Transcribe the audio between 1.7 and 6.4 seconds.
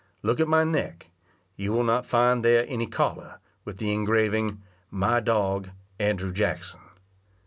will not find there any collar, with the engraving MY DOG. ANDREW